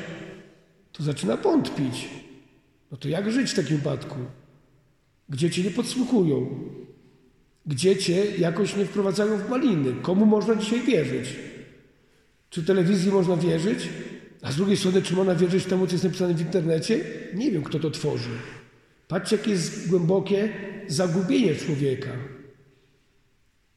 to 0.91 1.03
zaczyna 1.03 1.37
wątpić. 1.37 2.09
No 2.91 2.97
to 2.97 3.09
jak 3.09 3.31
żyć 3.31 3.51
w 3.51 3.55
takim 3.55 3.77
wypadku? 3.77 4.15
Gdzie 5.29 5.49
cię 5.49 5.63
nie 5.63 5.71
podsłuchują? 5.71 6.59
Gdzie 7.65 7.97
cię 7.97 8.25
jakoś 8.37 8.75
nie 8.75 8.85
wprowadzają 8.85 9.37
w 9.37 9.49
maliny? 9.49 9.93
Komu 10.01 10.25
można 10.25 10.55
dzisiaj 10.55 10.81
wierzyć? 10.81 11.35
Czy 12.49 12.63
telewizji 12.63 13.11
można 13.11 13.37
wierzyć? 13.37 13.89
A 14.41 14.51
z 14.51 14.55
drugiej 14.55 14.77
strony, 14.77 15.01
czy 15.01 15.15
można 15.15 15.35
wierzyć 15.35 15.65
temu, 15.65 15.87
co 15.87 15.93
jest 15.93 16.03
napisane 16.03 16.33
w 16.33 16.41
internecie? 16.41 16.99
Nie 17.35 17.51
wiem, 17.51 17.63
kto 17.63 17.79
to 17.79 17.91
tworzy. 17.91 18.29
Patrzcie, 19.07 19.35
jakie 19.35 19.51
jest 19.51 19.89
głębokie 19.89 20.49
zagubienie 20.87 21.55
człowieka. 21.55 22.09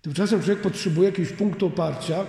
Tymczasem 0.03 0.41
człowiek 0.41 0.61
potrzebuje 0.63 1.09
jakiegoś 1.09 1.33
punktu 1.33 1.67
oparcia, 1.67 2.27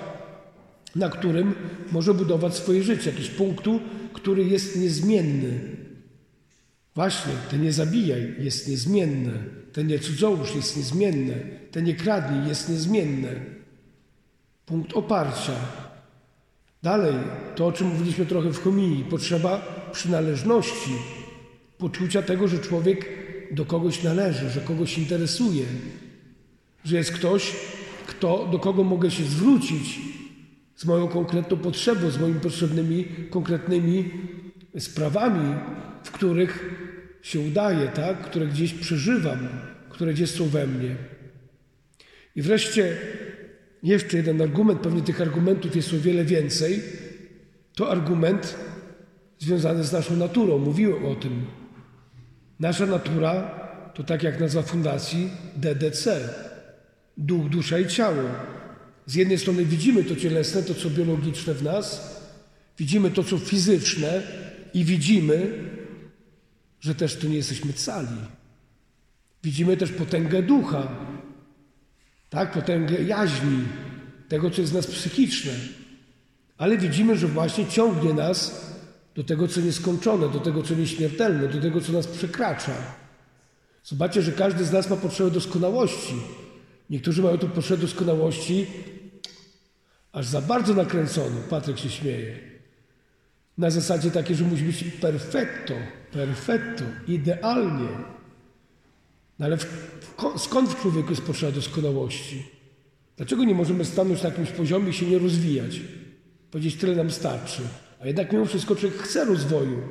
na 0.96 1.10
którym 1.10 1.56
może 1.92 2.14
budować 2.14 2.56
swoje 2.56 2.84
życie, 2.84 3.10
jakiegoś 3.10 3.30
punktu, 3.30 3.80
który 4.14 4.44
jest 4.44 4.80
niezmienny. 4.80 5.60
Właśnie, 6.96 7.34
te 7.52 7.58
nie 7.58 7.72
zabijaj 7.72 8.36
jest 8.40 8.68
niezmienne, 8.68 9.32
te 9.74 9.84
nie 9.84 10.00
cudzołóż 10.00 10.56
jest 10.56 10.78
niezmienne, 10.78 11.34
te 11.72 11.82
nie 11.82 11.94
kradnij 11.94 12.48
jest 12.48 12.70
niezmienne. 12.70 13.30
Punkt 14.66 14.94
oparcia. 14.94 15.54
Dalej, 16.84 17.14
to 17.56 17.68
o 17.68 17.72
czym 17.72 17.88
mówiliśmy 17.88 18.26
trochę 18.26 18.54
w 18.54 18.62
kominii, 18.62 19.04
potrzeba 19.04 19.62
przynależności, 19.92 20.92
poczucia 21.78 22.22
tego, 22.22 22.48
że 22.48 22.60
człowiek 22.60 23.10
do 23.52 23.66
kogoś 23.66 24.04
należy, 24.04 24.50
że 24.50 24.62
kogoś 24.62 24.98
interesuje, 24.98 25.66
że 26.86 26.98
jest 26.98 27.12
ktoś, 27.12 27.56
kto, 28.08 28.48
do 28.52 28.60
kogo 28.60 28.84
mogę 28.84 29.12
się 29.12 29.24
zwrócić 29.24 30.00
z 30.76 30.86
moją 30.86 31.08
konkretną 31.08 31.58
potrzebą, 31.58 32.10
z 32.10 32.20
moimi 32.20 32.40
potrzebnymi, 32.40 33.06
konkretnymi 33.30 34.12
sprawami, 34.80 35.56
w 36.04 36.12
których 36.12 36.76
się 37.22 37.40
udaje, 37.40 37.88
tak? 37.88 38.22
które 38.22 38.48
gdzieś 38.48 38.74
przeżywam, 38.74 39.48
które 39.90 40.14
gdzieś 40.14 40.30
są 40.30 40.46
we 40.48 40.68
mnie. 40.68 40.96
I 42.36 42.42
wreszcie 42.42 42.98
jeszcze 43.84 44.18
jeden 44.18 44.42
argument, 44.42 44.80
pewnie 44.80 45.02
tych 45.02 45.22
argumentów 45.22 45.76
jest 45.76 45.94
o 45.94 46.00
wiele 46.00 46.26
więcej, 46.26 46.84
to 47.76 47.92
argument 47.92 48.56
związany 49.40 49.84
z 49.84 49.92
naszą 49.92 50.16
naturą. 50.16 50.58
Mówiłem 50.58 51.06
o 51.06 51.16
tym. 51.16 51.46
Nasza 52.60 52.86
natura 52.86 53.60
to 53.94 54.04
tak 54.04 54.24
jak 54.24 54.40
nazwa 54.40 54.62
fundacji 54.62 55.30
DDC 55.56 56.30
duch, 57.18 57.50
dusza 57.50 57.80
i 57.80 57.88
ciało. 57.88 58.24
Z 59.06 59.16
jednej 59.16 59.38
strony 59.38 59.66
widzimy 59.66 60.04
to 60.04 60.16
cielesne, 60.16 60.64
to 60.64 60.74
co 60.74 60.90
biologiczne 60.90 61.54
w 61.54 61.64
nas, 61.64 62.16
widzimy 62.78 63.12
to 63.12 63.24
co 63.24 63.38
fizyczne 63.38 64.22
i 64.76 64.86
widzimy, 64.86 65.54
że 66.80 66.96
też 66.96 67.16
tu 67.16 67.28
nie 67.28 67.36
jesteśmy 67.36 67.74
cali. 67.74 68.18
Widzimy 69.44 69.78
też 69.78 69.92
potęgę 69.92 70.44
ducha, 70.44 70.88
tak, 72.30 72.52
potęgę 72.52 73.04
jaźni, 73.04 73.64
tego, 74.30 74.52
co 74.52 74.62
jest 74.62 74.74
w 74.74 74.76
nas 74.76 74.88
psychiczne. 74.88 75.52
Ale 76.58 76.78
widzimy, 76.78 77.18
że 77.18 77.28
właśnie 77.28 77.68
ciągnie 77.68 78.14
nas 78.14 78.66
do 79.16 79.24
tego, 79.24 79.48
co 79.48 79.62
nieskończone, 79.62 80.30
do 80.30 80.40
tego, 80.40 80.64
co 80.64 80.76
nieśmiertelne, 80.76 81.48
do 81.48 81.62
tego, 81.62 81.82
co 81.82 81.92
nas 81.92 82.08
przekracza. 82.08 82.76
Zobaczcie, 83.84 84.22
że 84.22 84.32
każdy 84.32 84.66
z 84.66 84.72
nas 84.72 84.90
ma 84.90 84.96
potrzebę 84.96 85.32
doskonałości. 85.32 86.16
Niektórzy 86.90 87.22
mają 87.22 87.38
tu 87.38 87.50
potrzebę 87.50 87.82
doskonałości 87.82 88.68
aż 90.12 90.26
za 90.26 90.42
bardzo 90.42 90.74
nakręconą. 90.74 91.36
Patryk 91.50 91.80
się 91.80 91.90
śmieje. 91.90 92.55
Na 93.58 93.70
zasadzie 93.70 94.12
takiej, 94.12 94.36
że 94.36 94.44
musi 94.44 94.64
być 94.64 94.84
perfetto, 94.84 95.74
perfetto, 96.12 96.84
idealnie. 97.08 97.90
No 99.40 99.46
ale 99.46 99.58
w, 99.58 99.64
w, 99.66 100.42
skąd 100.42 100.70
w 100.70 100.82
człowieku 100.82 101.10
jest 101.10 101.22
potrzeba 101.22 101.52
doskonałości? 101.52 102.44
Dlaczego 103.18 103.44
nie 103.44 103.56
możemy 103.56 103.86
stanąć 103.86 104.24
na 104.24 104.30
jakimś 104.30 104.52
poziomie 104.52 104.90
i 104.90 104.94
się 104.94 105.06
nie 105.06 105.20
rozwijać? 105.20 105.82
Powiedzieć, 106.52 106.76
tyle 106.76 106.96
nam 106.96 107.12
starczy. 107.12 107.62
A 108.02 108.08
jednak 108.08 108.34
mimo 108.34 108.46
wszystko 108.46 108.76
człowiek 108.76 109.00
chce 109.00 109.26
rozwoju. 109.26 109.82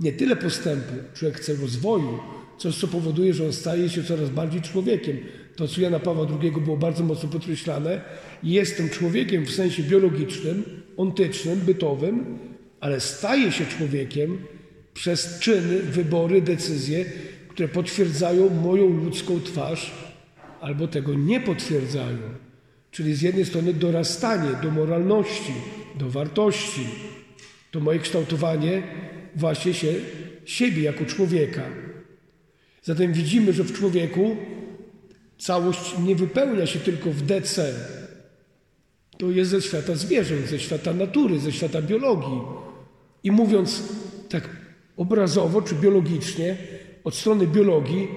Nie 0.00 0.12
tyle 0.12 0.36
postępu, 0.36 0.92
człowiek 1.14 1.36
chce 1.36 1.54
rozwoju, 1.54 2.18
coś 2.58 2.76
co 2.78 2.88
powoduje, 2.88 3.34
że 3.34 3.46
on 3.46 3.52
staje 3.52 3.88
się 3.88 4.04
coraz 4.04 4.30
bardziej 4.30 4.62
człowiekiem. 4.62 5.16
To, 5.56 5.68
co 5.68 5.80
Jana 5.80 5.98
Pawła 5.98 6.26
II 6.42 6.52
było 6.52 6.76
bardzo 6.76 7.04
mocno 7.04 7.28
podkreślane. 7.28 8.00
Jestem 8.42 8.88
człowiekiem 8.88 9.46
w 9.46 9.50
sensie 9.50 9.82
biologicznym, 9.82 10.64
ontycznym, 10.96 11.60
bytowym, 11.60 12.38
ale 12.80 13.00
staje 13.00 13.52
się 13.52 13.66
człowiekiem 13.66 14.38
przez 14.94 15.38
czyny, 15.38 15.78
wybory, 15.78 16.42
decyzje, 16.42 17.04
które 17.48 17.68
potwierdzają 17.68 18.50
moją 18.50 18.88
ludzką 18.88 19.40
twarz 19.40 19.94
albo 20.60 20.88
tego 20.88 21.14
nie 21.14 21.40
potwierdzają. 21.40 22.18
Czyli 22.90 23.14
z 23.14 23.22
jednej 23.22 23.44
strony 23.44 23.74
dorastanie 23.74 24.50
do 24.62 24.70
moralności, 24.70 25.52
do 25.98 26.10
wartości, 26.10 26.86
to 27.70 27.80
moje 27.80 27.98
kształtowanie 27.98 28.82
właśnie 29.36 29.74
się 29.74 29.94
siebie 30.44 30.82
jako 30.82 31.04
człowieka. 31.04 31.62
Zatem 32.82 33.12
widzimy, 33.12 33.52
że 33.52 33.64
w 33.64 33.72
człowieku 33.72 34.36
całość 35.38 35.98
nie 35.98 36.16
wypełnia 36.16 36.66
się 36.66 36.78
tylko 36.78 37.10
w 37.10 37.22
DC. 37.22 37.74
To 39.18 39.30
jest 39.30 39.50
ze 39.50 39.62
świata 39.62 39.94
zwierząt, 39.94 40.46
ze 40.46 40.58
świata 40.58 40.92
natury, 40.92 41.38
ze 41.38 41.52
świata 41.52 41.82
biologii. 41.82 42.65
I 43.26 43.30
mówiąc 43.30 43.82
tak 44.28 44.48
obrazowo 44.96 45.62
czy 45.62 45.74
biologicznie, 45.74 46.56
od 47.04 47.14
strony 47.14 47.46
biologii 47.46 48.08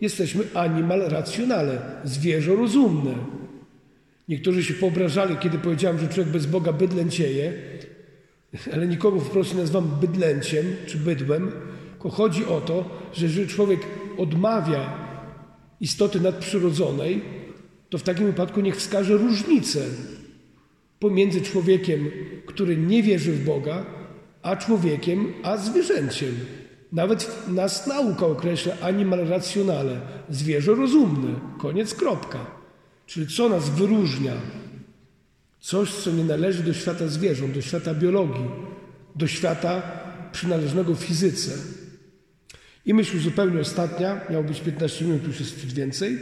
jesteśmy 0.00 0.44
animal 0.54 1.00
racjonale, 1.00 1.80
zwierzę 2.04 2.56
rozumne. 2.56 3.14
Niektórzy 4.28 4.64
się 4.64 4.74
poobrażali, 4.74 5.36
kiedy 5.36 5.58
powiedziałem, 5.58 5.98
że 5.98 6.08
człowiek 6.08 6.32
bez 6.32 6.46
Boga 6.46 6.72
bydlęcieje, 6.72 7.52
ale 8.72 8.86
nikogo 8.86 9.20
wprost 9.20 9.54
nie 9.54 9.60
nazywam 9.60 9.90
bydlęciem 10.00 10.66
czy 10.86 10.98
bydłem, 10.98 11.52
tylko 11.90 12.10
chodzi 12.10 12.44
o 12.44 12.60
to, 12.60 12.90
że 13.12 13.26
jeżeli 13.26 13.48
człowiek 13.48 13.80
odmawia 14.18 15.08
istoty 15.80 16.20
nadprzyrodzonej, 16.20 17.20
to 17.90 17.98
w 17.98 18.02
takim 18.02 18.26
wypadku 18.26 18.60
niech 18.60 18.76
wskaże 18.76 19.16
różnicę 19.16 19.80
pomiędzy 20.98 21.40
człowiekiem, 21.40 22.10
który 22.46 22.76
nie 22.76 23.02
wierzy 23.02 23.32
w 23.32 23.44
Boga, 23.44 23.98
a 24.42 24.56
człowiekiem, 24.56 25.32
a 25.42 25.56
zwierzęciem. 25.56 26.34
Nawet 26.92 27.48
nas 27.48 27.86
nauka 27.86 28.26
określa 28.26 28.74
animal 28.80 29.26
racjonale, 29.26 30.00
zwierzę 30.30 30.74
rozumne. 30.74 31.40
Koniec, 31.58 31.94
kropka. 31.94 32.46
Czyli 33.06 33.26
co 33.26 33.48
nas 33.48 33.70
wyróżnia? 33.70 34.32
Coś, 35.60 35.94
co 35.94 36.10
nie 36.10 36.24
należy 36.24 36.62
do 36.62 36.74
świata 36.74 37.08
zwierząt, 37.08 37.54
do 37.54 37.62
świata 37.62 37.94
biologii, 37.94 38.50
do 39.16 39.26
świata 39.26 39.82
przynależnego 40.32 40.94
fizyce. 40.94 41.52
I 42.86 42.94
myśl 42.94 43.18
zupełnie 43.18 43.60
ostatnia, 43.60 44.20
miało 44.30 44.44
być 44.44 44.60
15 44.60 45.04
minut, 45.04 45.26
już 45.26 45.40
jest 45.40 45.60
ciut 45.60 45.72
więcej. 45.72 46.18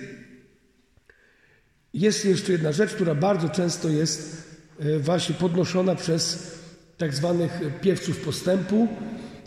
Jest 1.94 2.24
jeszcze 2.24 2.52
jedna 2.52 2.72
rzecz, 2.72 2.94
która 2.94 3.14
bardzo 3.14 3.48
często 3.48 3.88
jest 3.88 4.46
e, 4.78 4.98
właśnie 4.98 5.34
podnoszona 5.34 5.94
przez 5.94 6.52
tak 6.98 7.14
zwanych 7.14 7.60
piewców 7.80 8.20
postępu. 8.20 8.88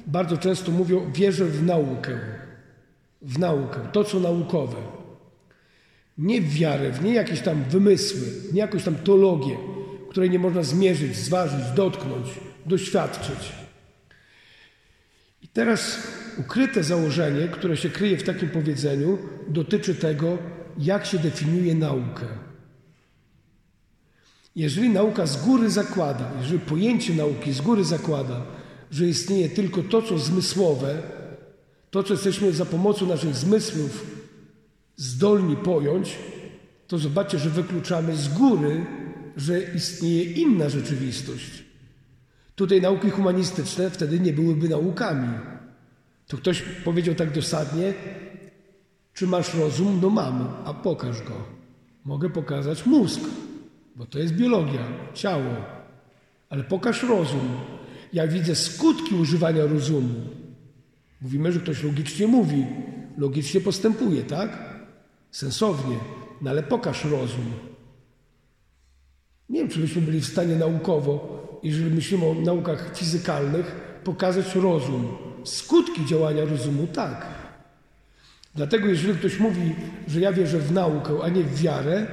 Bardzo 0.08 0.38
często 0.38 0.72
mówią, 0.72 1.12
wierzę 1.12 1.46
w 1.46 1.64
naukę. 1.64 2.20
W 3.22 3.40
naukę, 3.40 3.80
to 3.92 4.04
co 4.04 4.20
naukowe. 4.20 4.78
Nie 6.18 6.42
w 6.42 6.54
wiarę, 6.54 6.92
w 6.92 7.04
nie 7.04 7.14
jakieś 7.14 7.42
tam 7.42 7.64
wymysły, 7.64 8.28
nie 8.54 8.60
jakąś 8.60 8.84
tam 8.84 8.96
teologię, 8.96 9.58
której 10.10 10.30
nie 10.30 10.40
można 10.40 10.64
zmierzyć, 10.64 11.16
zważyć, 11.16 11.72
dotknąć, 11.76 12.28
doświadczyć. 12.66 13.52
I 15.42 15.48
teraz 15.48 16.08
ukryte 16.38 16.84
założenie, 16.84 17.48
które 17.48 17.78
się 17.78 17.90
kryje 17.90 18.18
w 18.18 18.24
takim 18.24 18.50
powiedzeniu, 18.50 19.18
dotyczy 19.48 19.96
tego, 19.96 20.38
jak 20.78 21.06
się 21.06 21.20
definiuje 21.20 21.76
naukę. 21.76 22.26
Jeżeli 24.56 24.90
nauka 24.90 25.28
z 25.28 25.46
góry 25.46 25.70
zakłada, 25.70 26.32
jeżeli 26.42 26.60
pojęcie 26.60 27.14
nauki 27.14 27.54
z 27.54 27.62
góry 27.62 27.84
zakłada, 27.84 28.46
że 28.92 29.08
istnieje 29.08 29.50
tylko 29.50 29.84
to, 29.84 30.02
co 30.02 30.20
zmysłowe, 30.20 31.02
to, 31.92 32.04
co 32.04 32.14
jesteśmy 32.14 32.52
za 32.52 32.66
pomocą 32.66 33.06
naszych 33.06 33.36
zmysłów 33.36 34.06
zdolni 34.96 35.56
pojąć, 35.56 36.16
to 36.88 36.98
zobaczcie, 36.98 37.40
że 37.40 37.50
wykluczamy 37.50 38.16
z 38.16 38.28
góry, 38.28 38.86
że 39.38 39.62
istnieje 39.62 40.24
inna 40.24 40.70
rzeczywistość. 40.70 41.64
Tutaj 42.56 42.82
nauki 42.82 43.10
humanistyczne 43.10 43.90
wtedy 43.90 44.20
nie 44.20 44.34
byłyby 44.34 44.70
naukami. 44.70 45.30
To 46.28 46.38
ktoś 46.38 46.62
powiedział 46.62 47.16
tak 47.16 47.32
dosadnie, 47.32 47.94
czy 49.14 49.28
masz 49.28 49.54
rozum? 49.54 50.00
No 50.02 50.10
mam, 50.10 50.54
a 50.66 50.74
pokaż 50.74 51.22
go. 51.22 51.34
Mogę 52.06 52.30
pokazać 52.30 52.86
mózg, 52.86 53.20
bo 54.00 54.06
to 54.06 54.20
jest 54.20 54.34
biologia, 54.34 54.80
ciało. 55.14 55.56
Ale 56.50 56.64
pokaż 56.64 57.04
rozum. 57.04 57.50
Ja 58.14 58.28
widzę 58.28 58.56
skutki 58.56 59.16
używania 59.16 59.66
rozumu. 59.66 60.16
Mówimy, 61.22 61.52
że 61.52 61.60
ktoś 61.60 61.84
logicznie 61.84 62.28
mówi, 62.28 62.66
logicznie 63.18 63.62
postępuje, 63.62 64.24
tak? 64.24 64.80
Sensownie. 65.32 65.96
No 66.42 66.50
ale 66.50 66.64
pokaż 66.64 67.06
rozum. 67.06 67.46
Nie 69.50 69.60
wiem, 69.60 69.70
czy 69.70 69.80
byśmy 69.80 70.02
byli 70.02 70.22
w 70.22 70.26
stanie 70.26 70.56
naukowo, 70.56 71.40
jeżeli 71.64 71.96
myślimy 71.96 72.26
o 72.26 72.34
naukach 72.34 72.98
fizykalnych, 72.98 73.76
pokazać 74.04 74.56
rozum. 74.56 75.18
Skutki 75.44 76.06
działania 76.06 76.46
rozumu 76.46 76.88
tak. 76.88 77.26
Dlatego, 78.56 78.88
jeżeli 78.88 79.14
ktoś 79.14 79.40
mówi, 79.40 79.76
że 80.08 80.20
ja 80.20 80.34
wierzę 80.34 80.60
w 80.60 80.72
naukę, 80.72 81.14
a 81.24 81.30
nie 81.30 81.44
w 81.44 81.62
wiarę, 81.62 82.08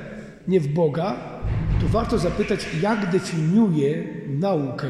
nie 0.49 0.61
w 0.61 0.69
Boga, 0.69 1.17
to 1.81 1.89
warto 1.89 2.19
zapytać, 2.19 2.67
jak 2.83 3.11
definiuje 3.11 4.05
naukę. 4.29 4.89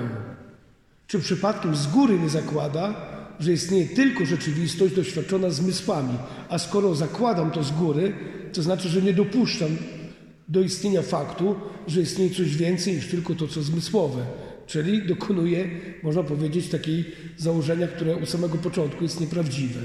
Czy 1.07 1.21
przypadkiem 1.21 1.77
z 1.77 1.87
góry 1.87 2.19
nie 2.19 2.29
zakłada, 2.29 2.95
że 3.41 3.53
istnieje 3.53 3.87
tylko 3.87 4.27
rzeczywistość 4.27 4.95
doświadczona 4.95 5.51
zmysłami, 5.51 6.15
a 6.49 6.59
skoro 6.59 6.95
zakładam 6.95 7.51
to 7.51 7.63
z 7.63 7.73
góry, 7.73 8.13
to 8.53 8.63
znaczy, 8.63 8.89
że 8.89 9.03
nie 9.03 9.13
dopuszczam 9.13 9.71
do 10.49 10.61
istnienia 10.61 11.03
faktu, 11.03 11.55
że 11.87 12.01
istnieje 12.01 12.31
coś 12.31 12.57
więcej 12.57 12.95
niż 12.95 13.07
tylko 13.07 13.35
to, 13.35 13.49
co 13.49 13.63
zmysłowe. 13.63 14.27
Czyli 14.67 15.07
dokonuję, 15.07 15.69
można 16.03 16.23
powiedzieć, 16.23 16.69
takiej 16.69 17.05
założenia, 17.37 17.89
które 17.89 18.17
u 18.17 18.27
samego 18.27 18.59
początku 18.59 19.03
jest 19.03 19.21
nieprawdziwe. 19.21 19.81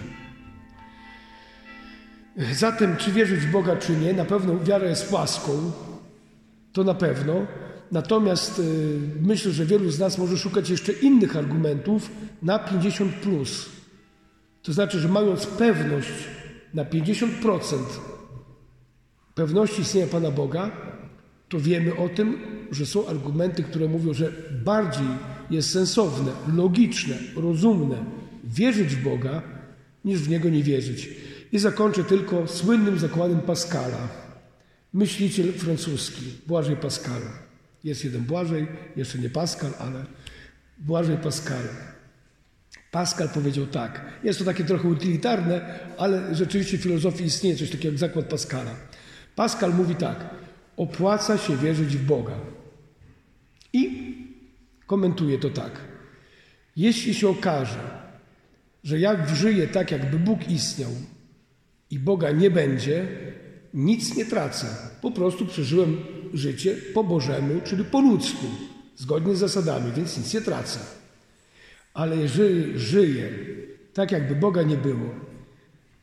Zatem, 2.54 2.98
czy 2.98 3.12
wierzyć 3.12 3.40
w 3.40 3.52
Boga, 3.52 3.76
czy 3.76 3.96
nie, 3.96 4.14
na 4.14 4.26
pewno 4.26 4.60
wiara 4.60 4.86
jest 4.86 5.12
łaską, 5.12 5.72
to 6.74 6.84
na 6.84 6.94
pewno. 6.94 7.34
Natomiast 7.92 8.60
y, 8.60 9.00
myślę, 9.22 9.52
że 9.52 9.66
wielu 9.66 9.92
z 9.92 10.00
nas 10.00 10.18
może 10.18 10.38
szukać 10.38 10.70
jeszcze 10.70 10.92
innych 10.92 11.38
argumentów 11.38 12.12
na 12.42 12.60
50. 12.60 13.14
Plus. 13.14 13.70
To 14.64 14.74
znaczy, 14.74 15.00
że 15.00 15.08
mając 15.08 15.46
pewność 15.46 16.14
na 16.74 16.86
50% 16.86 17.78
pewności 19.36 19.82
istnienia 19.82 20.08
Pana 20.08 20.32
Boga, 20.32 20.72
to 21.50 21.60
wiemy 21.60 21.98
o 21.98 22.10
tym, 22.10 22.38
że 22.72 22.86
są 22.86 23.08
argumenty, 23.08 23.64
które 23.64 23.88
mówią, 23.88 24.14
że 24.14 24.32
bardziej 24.64 25.08
jest 25.50 25.72
sensowne, 25.72 26.32
logiczne, 26.56 27.16
rozumne 27.36 28.06
wierzyć 28.44 28.96
w 28.96 29.04
Boga, 29.04 29.42
niż 30.06 30.20
w 30.20 30.30
Niego 30.30 30.50
nie 30.50 30.64
wierzyć. 30.64 31.10
I 31.52 31.60
zakończę 31.60 32.04
tylko 32.04 32.48
słynnym 32.48 33.00
zakładem 33.00 33.42
Pascala. 33.42 34.08
Myśliciel 34.94 35.54
francuski, 35.54 36.26
Błażej 36.48 36.76
Pascal. 36.76 37.22
Jest 37.84 38.06
jeden 38.06 38.22
Błażej, 38.22 38.68
jeszcze 38.96 39.20
nie 39.20 39.30
Pascal, 39.30 39.72
ale 39.80 40.06
Błażej 40.78 41.18
Pascal. 41.18 41.64
Pascal 42.92 43.30
powiedział 43.30 43.66
tak. 43.66 44.06
Jest 44.24 44.40
to 44.40 44.46
takie 44.46 44.64
trochę 44.64 44.88
utylitarne, 44.88 45.80
ale 45.98 46.36
rzeczywiście 46.36 46.78
w 46.78 46.82
filozofii 46.82 47.26
istnieje 47.26 47.56
coś 47.56 47.70
takiego 47.70 47.88
jak 47.88 47.98
zakład 47.98 48.26
Pascala. 48.26 48.76
Pascal 49.36 49.74
mówi 49.74 49.96
tak. 49.96 50.30
Opłaca 50.78 51.38
się 51.38 51.58
wierzyć 51.58 51.98
w 51.98 52.06
Boga. 52.06 52.36
I 53.74 54.16
komentuje 54.88 55.40
to 55.40 55.50
tak. 55.50 55.72
Jeśli 56.76 57.14
się 57.14 57.30
okaże, 57.30 58.02
że 58.84 59.00
jak 59.00 59.36
żyję 59.36 59.68
tak, 59.68 59.92
jakby 59.92 60.20
Bóg 60.20 60.50
istniał 60.50 60.92
i 61.92 62.00
Boga 62.00 62.32
nie 62.32 62.52
będzie, 62.52 63.08
nic 63.74 64.16
nie 64.16 64.26
tracę. 64.26 64.68
Po 65.02 65.12
prostu 65.12 65.46
przeżyłem 65.46 65.98
życie 66.34 66.76
po 66.94 67.04
Bożemu, 67.04 67.62
czyli 67.64 67.86
po 67.86 68.02
ludzku, 68.02 68.46
zgodnie 68.98 69.36
z 69.36 69.40
zasadami, 69.40 69.92
więc 69.92 70.18
nic 70.18 70.34
nie 70.34 70.42
tracę. 70.42 70.80
Ale 71.94 72.18
jeżeli 72.18 72.80
żyję 72.80 73.30
tak, 73.94 74.12
jakby 74.12 74.36
Boga 74.36 74.64
nie 74.64 74.78
było, 74.78 75.16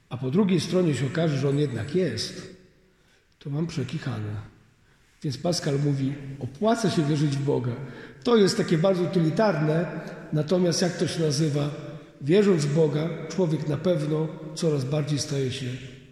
a 0.09 0.17
po 0.17 0.31
drugiej 0.31 0.61
stronie 0.61 0.95
się 0.95 1.07
okaże, 1.07 1.39
że 1.39 1.49
On 1.49 1.59
jednak 1.59 1.95
jest, 1.95 2.57
to 3.39 3.51
mam 3.51 3.67
przekichane. 3.67 4.59
Więc 5.23 5.39
Pascal 5.39 5.79
mówi, 5.85 6.15
opłaca 6.41 6.91
się 6.91 7.05
wierzyć 7.05 7.37
w 7.37 7.45
Boga. 7.45 7.73
To 8.25 8.37
jest 8.37 8.57
takie 8.57 8.79
bardzo 8.79 9.03
utylitarne, 9.03 10.01
natomiast 10.33 10.83
jak 10.83 10.97
to 10.97 11.07
się 11.07 11.21
nazywa? 11.21 11.88
Wierząc 12.21 12.65
w 12.65 12.75
Boga, 12.75 13.09
człowiek 13.29 13.69
na 13.69 13.77
pewno 13.77 14.29
coraz 14.55 14.85
bardziej 14.85 15.19
staje 15.19 15.53
się 15.53 15.67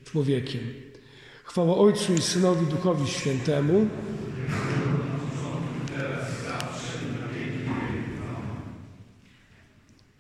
człowiekiem. 0.05 0.61
Chwała 1.45 1.77
Ojcu 1.77 2.15
i 2.15 2.23
Synowi, 2.23 2.67
Duchowi 2.67 3.09
Świętemu. 3.09 3.89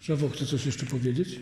Szawo, 0.00 0.28
chce 0.28 0.46
coś 0.46 0.66
jeszcze 0.66 0.86
powiedzieć? 0.86 1.40